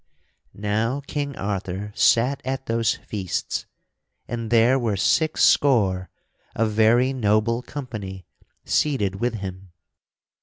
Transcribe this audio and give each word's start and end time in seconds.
Now 0.55 1.01
King 1.05 1.35
Arthur 1.35 1.91
sat 1.93 2.41
at 2.43 2.65
those 2.65 2.95
feasts 2.95 3.67
and 4.27 4.49
there 4.49 4.79
were 4.79 4.97
six 4.97 5.43
score 5.43 6.09
of 6.55 6.71
very 6.71 7.13
noble 7.13 7.61
company 7.61 8.25
seated 8.65 9.19
with 9.19 9.35
him. 9.35 9.73